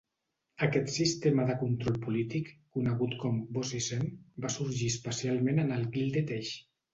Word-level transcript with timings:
Aquest 0.67 0.87
sistema 0.93 1.43
de 1.49 1.57
control 1.59 1.99
polític, 2.05 2.49
conegut 2.77 3.13
com 3.25 3.37
"bossism", 3.59 4.09
va 4.47 4.53
sorgir 4.57 4.89
especialment 4.95 5.63
en 5.67 5.77
el 5.79 5.87
Gilded 5.99 6.35
Age. 6.41 6.59